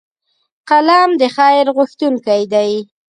[0.69, 2.71] قلم د خیر غوښتونکی دی